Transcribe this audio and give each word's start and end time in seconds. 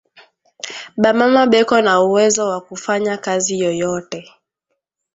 Ba 1.01 1.11
mama 1.19 1.41
beko 1.51 1.77
na 1.85 1.93
uwezo 2.05 2.41
wa 2.51 2.59
kufanya 2.67 3.13
kazi 3.25 3.59
yoyote 3.63 4.19